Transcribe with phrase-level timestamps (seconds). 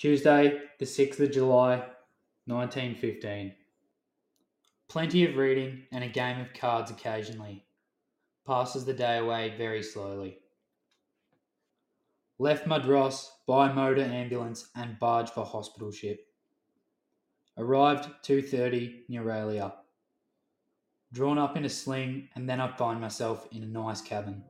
[0.00, 1.72] Tuesday, the 6th of July,
[2.46, 3.52] 1915.
[4.88, 7.66] Plenty of reading and a game of cards occasionally.
[8.46, 10.38] Passes the day away very slowly.
[12.38, 16.26] Left Mudros by motor ambulance and barge for hospital ship.
[17.58, 19.74] Arrived 2.30 Neuralia.
[21.12, 24.44] Drawn up in a sling and then I find myself in a nice cabin.